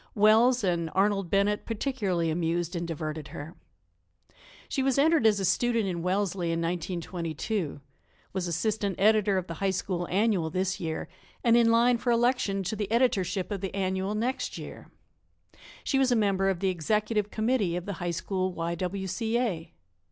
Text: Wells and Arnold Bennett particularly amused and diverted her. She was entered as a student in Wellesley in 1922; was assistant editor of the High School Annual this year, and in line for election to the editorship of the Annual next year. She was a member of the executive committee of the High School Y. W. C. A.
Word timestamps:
Wells 0.15 0.63
and 0.63 0.89
Arnold 0.95 1.29
Bennett 1.29 1.63
particularly 1.67 2.31
amused 2.31 2.75
and 2.75 2.87
diverted 2.87 3.27
her. 3.27 3.53
She 4.67 4.81
was 4.81 4.97
entered 4.97 5.27
as 5.27 5.39
a 5.39 5.45
student 5.45 5.85
in 5.85 6.01
Wellesley 6.01 6.47
in 6.47 6.59
1922; 6.59 7.81
was 8.33 8.47
assistant 8.47 8.95
editor 8.99 9.37
of 9.37 9.45
the 9.45 9.53
High 9.61 9.69
School 9.69 10.07
Annual 10.09 10.49
this 10.49 10.79
year, 10.79 11.07
and 11.43 11.55
in 11.55 11.69
line 11.69 11.99
for 11.99 12.09
election 12.09 12.63
to 12.63 12.75
the 12.75 12.91
editorship 12.91 13.51
of 13.51 13.61
the 13.61 13.75
Annual 13.75 14.15
next 14.15 14.57
year. 14.57 14.89
She 15.83 15.99
was 15.99 16.11
a 16.11 16.15
member 16.15 16.49
of 16.49 16.61
the 16.61 16.69
executive 16.69 17.29
committee 17.29 17.75
of 17.75 17.85
the 17.85 17.93
High 18.01 18.09
School 18.09 18.51
Y. 18.53 18.73
W. 18.73 19.05
C. 19.05 19.37
A. 19.37 19.71